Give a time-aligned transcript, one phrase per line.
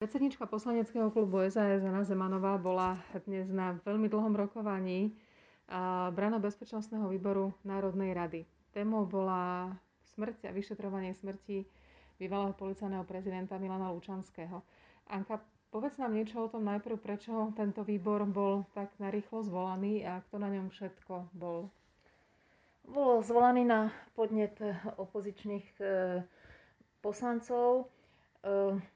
[0.00, 2.96] Predsednička poslaneckého klubu SAS Jana Zemanová bola
[3.28, 5.12] dnes na veľmi dlhom rokovaní
[6.16, 8.48] Brano bezpečnostného výboru Národnej rady.
[8.72, 9.68] Témou bola
[10.16, 11.68] smrť a vyšetrovanie smrti
[12.16, 14.64] bývalého policajného prezidenta Milana Lučanského.
[15.12, 15.36] Anka,
[15.68, 20.40] povedz nám niečo o tom najprv, prečo tento výbor bol tak narýchlo zvolaný a kto
[20.40, 21.68] na ňom všetko bol.
[22.88, 24.56] Bol zvolaný na podnet
[24.96, 25.84] opozičných e,
[27.04, 27.92] poslancov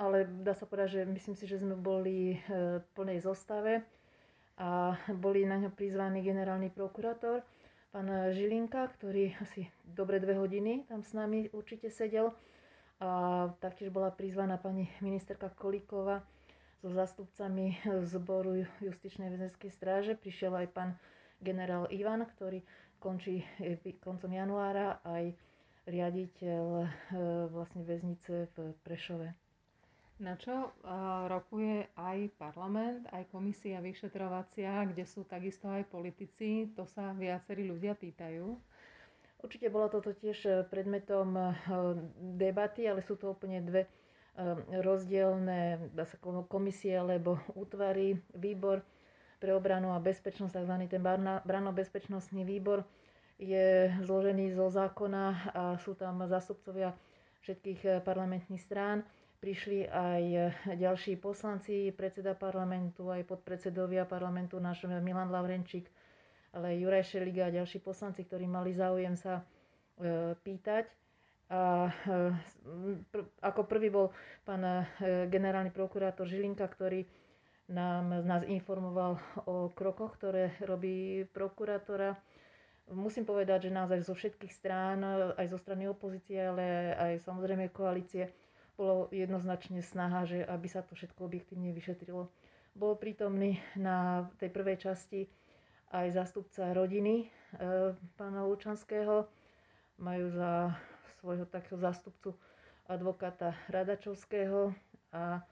[0.00, 3.84] ale dá sa povedať, že myslím si, že sme boli v plnej zostave
[4.56, 7.44] a boli na ňo prizvaný generálny prokurátor,
[7.92, 12.32] pán Žilinka, ktorý asi dobre dve hodiny tam s nami určite sedel.
[12.96, 16.24] A taktiež bola prizvaná pani ministerka Kolíková
[16.80, 17.76] so zástupcami
[18.08, 20.12] zboru justičnej väzenskej stráže.
[20.16, 20.90] Prišiel aj pán
[21.40, 22.64] generál Ivan, ktorý
[22.96, 25.36] končí eh, koncom januára, aj
[25.86, 26.86] riaditeľ e,
[27.50, 29.28] vlastne väznice v Prešove.
[30.16, 30.72] Na čo
[31.28, 36.72] rokuje aj parlament, aj komisia vyšetrovacia, kde sú takisto aj politici?
[36.72, 38.48] To sa viacerí ľudia pýtajú.
[39.44, 41.54] Určite bolo toto tiež e, predmetom
[42.40, 43.84] debaty, ale sú to úplne dve
[44.68, 45.80] rozdielne
[46.48, 48.20] komisie alebo útvary.
[48.36, 48.84] Výbor
[49.36, 50.74] pre obranu a bezpečnosť, tzv.
[50.88, 51.02] ten
[51.44, 52.84] branno-bezpečnostný výbor,
[53.36, 56.96] je zložený zo zákona a sú tam zástupcovia
[57.44, 59.04] všetkých eh, parlamentných strán.
[59.38, 65.86] Prišli aj eh, ďalší poslanci, predseda parlamentu, aj podpredsedovia parlamentu, náš Milan Lavrenčík,
[66.50, 69.44] ale aj Juraj Šeliga a ďalší poslanci, ktorí mali záujem sa
[70.00, 70.88] eh, pýtať.
[71.46, 71.86] A
[73.38, 74.10] ako prvý bol
[74.42, 74.66] pán
[75.30, 77.06] generálny prokurátor Žilinka, ktorý
[77.70, 79.14] nám, nás informoval
[79.46, 82.18] o krokoch, ktoré robí prokurátora
[82.86, 85.02] Musím povedať, že naozaj zo všetkých strán,
[85.34, 88.30] aj zo strany opozície, ale aj samozrejme koalície,
[88.78, 92.30] bolo jednoznačne snaha, že aby sa to všetko objektívne vyšetrilo.
[92.76, 95.26] Bol prítomný na tej prvej časti
[95.90, 97.26] aj zástupca rodiny e,
[98.20, 99.26] pána Lučanského.
[99.96, 100.76] Majú za
[101.18, 102.36] svojho takého zástupcu
[102.86, 104.76] advokáta Radačovského
[105.10, 105.42] a e,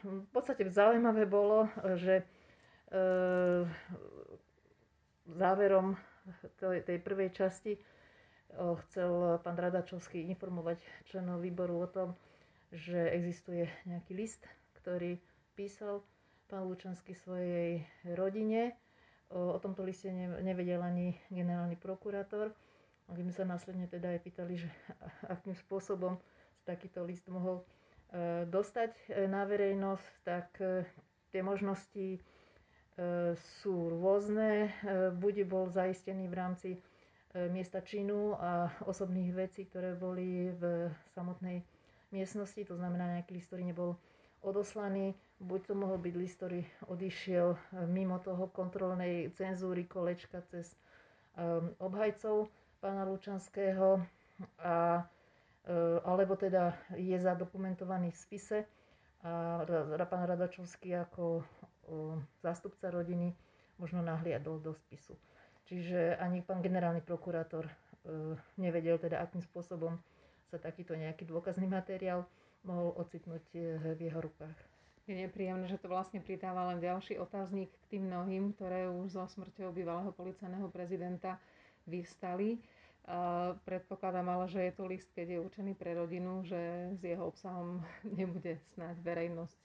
[0.00, 1.66] v podstate zaujímavé bolo,
[1.98, 2.24] že e,
[5.34, 5.98] záverom
[6.62, 7.74] tej prvej časti
[8.56, 12.08] chcel pán Radačovský informovať členov výboru o tom,
[12.70, 14.42] že existuje nejaký list,
[14.80, 15.18] ktorý
[15.58, 16.02] písal
[16.46, 17.82] pán Lučanský svojej
[18.14, 18.78] rodine.
[19.26, 20.06] O, tomto liste
[20.42, 22.54] nevedel ani generálny prokurátor.
[23.06, 24.70] A my sa následne teda aj pýtali, že
[25.34, 26.18] akým spôsobom
[26.66, 27.64] takýto list mohol e,
[28.50, 30.82] dostať e, na verejnosť, tak e,
[31.30, 32.18] tie možnosti
[33.60, 34.72] sú rôzne.
[34.80, 36.78] E, buď bol zaistený v rámci e,
[37.52, 41.60] miesta činu a osobných vecí, ktoré boli v samotnej
[42.08, 44.00] miestnosti, to znamená nejaký list, ktorý nebol
[44.40, 45.12] odoslaný,
[45.42, 47.58] buď to mohol byť list, ktorý odišiel
[47.90, 50.70] mimo toho kontrolnej cenzúry kolečka cez
[51.82, 52.46] obhajcov
[52.78, 53.98] pána Lučanského,
[54.62, 55.02] a,
[56.06, 58.58] alebo teda je zadokumentovaný v spise
[59.26, 59.66] a
[60.06, 61.42] pán Radačovský ako
[62.42, 63.32] zástupca rodiny
[63.76, 65.14] možno nahliadol do spisu.
[65.66, 67.72] Čiže ani pán generálny prokurátor e,
[68.56, 69.98] nevedel teda, akým spôsobom
[70.46, 72.22] sa takýto nejaký dôkazný materiál
[72.62, 73.58] mohol ocitnúť e,
[73.98, 74.56] v jeho rukách.
[75.06, 79.22] Je nepríjemné, že to vlastne pridáva len ďalší otáznik k tým mnohým, ktoré už so
[79.26, 81.38] smrťou bývalého policajného prezidenta
[81.86, 82.58] vyvstali.
[83.62, 87.86] Predpokladám ale, že je to list, keď je určený pre rodinu, že s jeho obsahom
[88.18, 89.58] nebude snáď verejnosť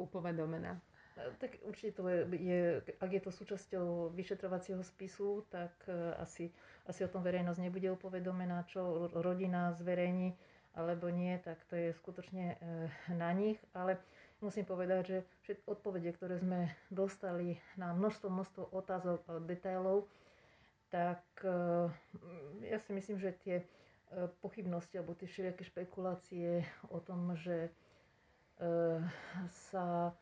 [0.00, 0.80] upovedomená.
[1.12, 6.48] Tak určite to je, ak je to súčasťou vyšetrovacieho spisu, tak e, asi,
[6.88, 10.32] asi o tom verejnosť nebude upovedomená, čo rodina zverejní
[10.72, 13.60] alebo nie, tak to je skutočne e, na nich.
[13.76, 14.00] Ale
[14.40, 20.08] musím povedať, že všetky odpovede, ktoré sme dostali na množstvo, množstvo otázok a detailov,
[20.88, 21.92] tak e,
[22.72, 23.56] ja si myslím, že tie
[24.44, 27.72] pochybnosti alebo tie všelijaké špekulácie o tom, že
[29.72, 30.12] sa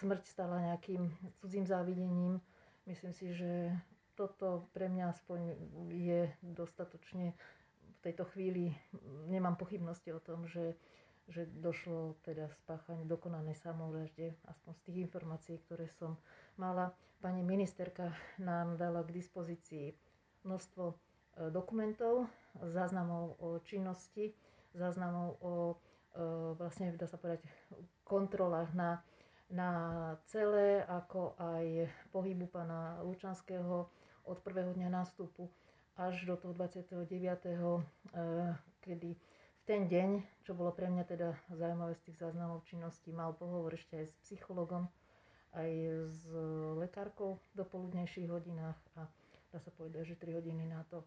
[0.00, 1.08] smrť stala nejakým
[1.40, 2.40] cudzím závidením.
[2.86, 3.72] Myslím si, že
[4.16, 5.40] toto pre mňa aspoň
[5.92, 7.36] je dostatočne
[7.96, 8.72] v tejto chvíli,
[9.26, 10.78] nemám pochybnosti o tom, že,
[11.28, 16.16] že došlo teda spáchanie dokonanej samovražde, aspoň z tých informácií, ktoré som
[16.56, 16.94] mala.
[17.18, 19.96] Pani ministerka nám dala k dispozícii
[20.44, 20.94] množstvo e,
[21.50, 22.28] dokumentov,
[22.60, 24.36] záznamov o činnosti,
[24.76, 25.52] záznamov o
[26.56, 27.44] vlastne, dá sa povedať,
[28.04, 29.04] kontrolách na,
[29.52, 29.70] na
[30.30, 33.86] celé, ako aj pohybu pána Lučanského
[34.26, 35.46] od prvého dňa nástupu
[35.96, 37.08] až do toho 29.
[37.12, 38.52] Eh,
[38.84, 43.34] kedy v ten deň, čo bolo pre mňa teda zaujímavé z tých záznamov činností, mal
[43.34, 44.86] pohovor ešte aj s psychologom,
[45.58, 45.72] aj
[46.06, 46.22] s
[46.78, 49.10] lekárkou do poludnejších hodinách a
[49.50, 51.02] dá sa povedať, že 3 hodiny na to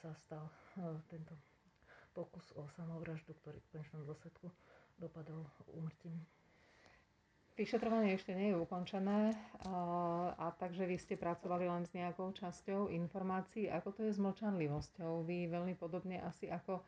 [0.00, 0.48] sa stal
[1.12, 1.36] tento
[2.12, 4.50] pokus o samovraždu, ktorý v konečnom dôsledku
[4.98, 6.14] dopadol úmrtím.
[7.60, 9.36] Vyšetrovanie ešte nie je ukončené,
[9.68, 13.68] a, takže vy ste pracovali len s nejakou časťou informácií.
[13.68, 15.28] Ako to je s mlčanlivosťou?
[15.28, 16.80] Vy veľmi podobne asi ako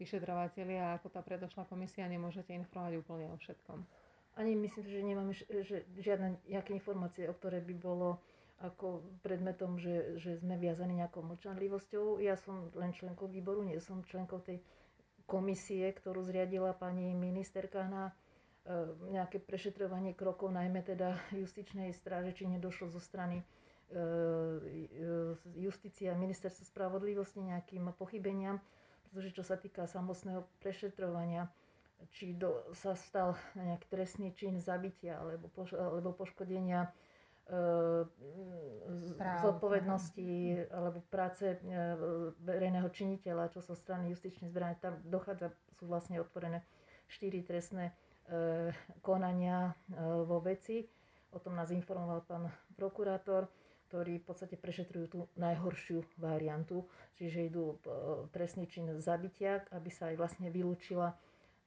[0.00, 3.84] vyšetrovateľia, ako tá predošlá komisia, nemôžete informovať úplne o všetkom.
[4.40, 8.18] Ani myslím, že nemáme že žiadne nejaké informácie, o ktoré by bolo
[8.62, 12.22] ako predmetom, že, že sme viazaní nejakou mlčanlivosťou.
[12.22, 14.62] Ja som len členkou výboru, nie som členkou tej
[15.24, 18.12] komisie, ktorú zriadila pani ministerka na
[18.64, 18.72] E,
[19.12, 24.00] nejaké prešetrovanie krokov, najmä teda justičnej stráže, či nedošlo zo strany e, e,
[25.60, 28.56] justícia a ministerstva spravodlivosti nejakým pochybeniam,
[29.04, 31.44] pretože čo sa týka samostného prešetrovania,
[32.16, 36.88] či do, sa stal nejaký trestný čin zabitia alebo, poš, alebo poškodenia
[37.48, 38.06] e,
[39.42, 40.32] zodpovednosti
[40.72, 41.56] alebo práce e,
[42.44, 46.64] verejného činiteľa, čo sa so strany justičnej zbrane, tam dochádza, sú vlastne otvorené
[47.08, 47.92] štyri trestné
[48.24, 48.72] E,
[49.04, 49.76] konania
[50.24, 50.80] vo veci.
[51.36, 53.52] O tom nás informoval pán prokurátor,
[53.92, 56.88] ktorí v podstate prešetrujú tú najhoršiu variantu,
[57.20, 57.76] čiže idú
[58.32, 61.12] trestný čin zabitia, aby sa aj vlastne vylúčila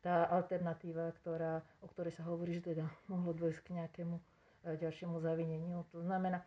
[0.02, 4.18] tá alternatíva, ktorá, o ktorej sa hovorí, že teda mohlo dôjsť k nejakému
[4.64, 5.86] ďalšiemu zavineniu.
[5.92, 6.42] To znamená,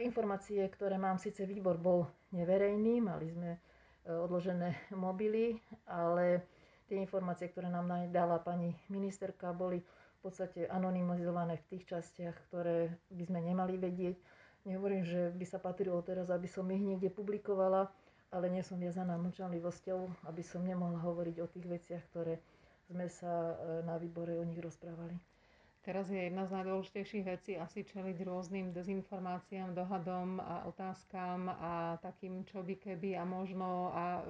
[0.00, 3.50] informácie, ktoré mám, síce výbor bol neverejný, mali sme
[4.06, 4.74] odložené
[5.04, 6.42] mobily, ale
[6.88, 12.94] tie informácie, ktoré nám dala pani ministerka, boli v podstate anonymizované v tých častiach, ktoré
[13.10, 14.16] by sme nemali vedieť.
[14.62, 17.90] Nehovorím, že by sa patrilo teraz, aby som ich niekde publikovala,
[18.30, 22.38] ale nie som viazaná mlčanlivosťou, aby som nemohla hovoriť o tých veciach, ktoré
[22.86, 25.18] sme sa e, na výbore o nich rozprávali.
[25.82, 32.46] Teraz je jedna z najdôležitejších vecí asi čeliť rôznym dezinformáciám, dohadom a otázkam a takým
[32.46, 34.22] čo by keby a možno a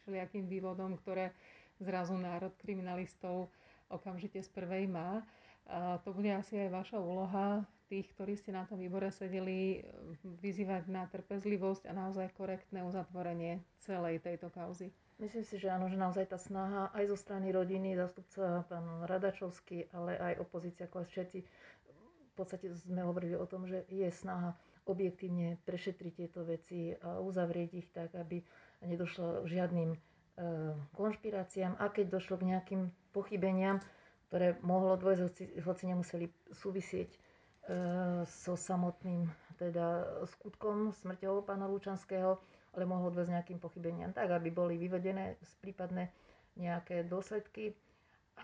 [0.00, 1.36] všelijakým vývodom, ktoré
[1.84, 3.52] zrazu národ kriminalistov
[3.92, 5.20] okamžite z prvej má.
[5.68, 9.84] A to bude asi aj vaša úloha, tých, ktorí ste na tom výbore sedeli,
[10.42, 14.90] vyzývať na trpezlivosť a naozaj korektné uzatvorenie celej tejto kauzy.
[15.16, 19.88] Myslím si, že áno, že naozaj tá snaha aj zo strany rodiny, zastupca pán Radačovský,
[19.96, 24.52] ale aj opozícia, ako aj všetci, v podstate sme hovorili o tom, že je snaha
[24.84, 28.44] objektívne prešetriť tieto veci a uzavrieť ich tak, aby
[28.84, 29.96] nedošlo žiadnym
[30.36, 31.80] Eh, konšpiráciám.
[31.80, 33.80] A keď došlo k nejakým pochybeniam,
[34.28, 37.18] ktoré mohlo dôjsť, hoci, hoci nemuseli súvisieť e,
[38.26, 42.42] so samotným teda skutkom smrťou pána Lučanského,
[42.76, 46.12] ale mohlo dôjsť nejakým pochybeniam tak, aby boli vyvedené prípadné
[46.60, 47.72] nejaké dôsledky.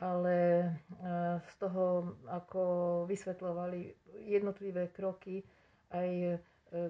[0.01, 0.69] Ale e,
[1.37, 2.63] z toho, ako
[3.05, 3.93] vysvetľovali
[4.25, 5.45] jednotlivé kroky
[5.93, 6.37] aj e,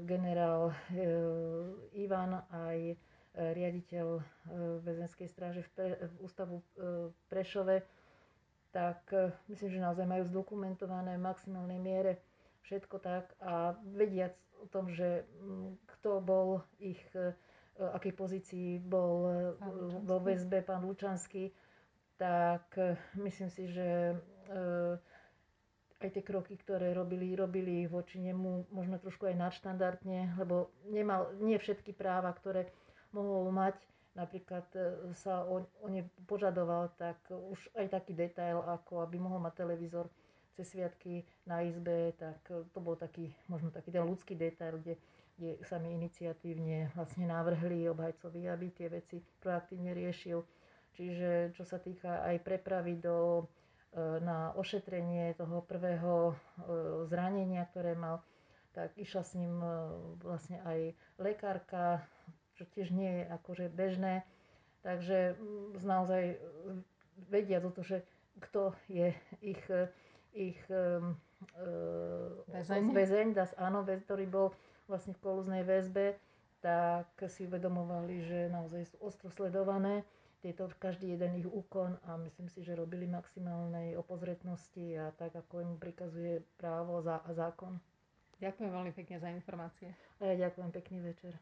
[0.06, 0.74] generál e,
[1.98, 2.94] Ivan, aj
[3.32, 4.20] riaditeľ
[4.84, 7.80] väzenskej stráže v, pre, v ústavu v Prešove,
[8.76, 9.08] tak
[9.48, 12.20] myslím, že naozaj majú zdokumentované v maximálnej miere
[12.66, 15.26] všetko tak a vediac o tom, že
[15.98, 17.02] kto bol ich,
[17.78, 19.26] akej pozícii bol
[20.06, 21.50] vo väzbe pán Lučanský,
[22.14, 22.70] tak
[23.18, 24.14] myslím si, že
[26.02, 31.54] aj tie kroky, ktoré robili, robili voči nemu možno trošku aj nadštandardne, lebo nemal, nie
[31.56, 32.74] všetky práva, ktoré
[33.14, 33.78] mohol mať,
[34.18, 39.38] napríklad e, sa o, o ne požadoval, tak už aj taký detail, ako aby mohol
[39.38, 40.10] mať televízor
[40.52, 45.00] cez sviatky na izbe, tak e, to bol taký, možno taký ten ľudský detail, kde,
[45.36, 50.44] kde sami iniciatívne vlastne navrhli obhajcovi, aby tie veci proaktívne riešil.
[50.92, 53.48] Čiže čo sa týka aj prepravy do,
[53.96, 56.36] e, na ošetrenie toho prvého
[57.08, 58.20] zranenia, ktoré mal,
[58.72, 59.60] tak išla s ním
[60.24, 62.00] vlastne aj lekárka,
[62.56, 64.24] čo tiež nie je akože bežné.
[64.80, 65.36] Takže
[65.84, 66.40] naozaj
[67.28, 68.00] vedia to, že
[68.40, 69.12] kto je
[69.44, 69.62] ich,
[70.32, 71.16] ich um,
[72.48, 74.48] väzeň, väzeň das, áno, ktorý bol
[74.86, 76.16] vlastne v kolúznej väzbe,
[76.62, 80.06] tak si uvedomovali, že naozaj sú ostro sledované
[80.42, 85.62] tieto, každý jeden ich úkon a myslím si, že robili maximálnej opozretnosti a tak, ako
[85.62, 87.78] im prikazuje právo a zákon.
[88.42, 89.94] Ďakujem veľmi pekne za informácie.
[90.18, 91.38] A ja ďakujem, pekný večer.